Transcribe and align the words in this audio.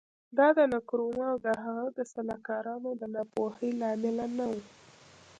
دا 0.37 0.47
د 0.57 0.59
نکرومه 0.73 1.25
او 1.31 1.37
د 1.45 1.47
هغه 1.63 1.85
د 1.97 1.99
سلاکارانو 2.13 2.89
د 3.01 3.03
ناپوهۍ 3.15 3.71
له 3.79 3.87
امله 3.95 4.25
نه 4.37 4.45
و. 4.51 4.53